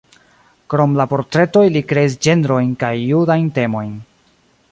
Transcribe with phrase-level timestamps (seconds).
[0.73, 3.93] Krom la portretoj li kreis ĝenrojn kaj judajn temojn.